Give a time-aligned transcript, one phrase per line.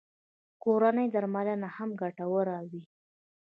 [0.63, 2.83] کورنۍ درملنه هم ګټوره وي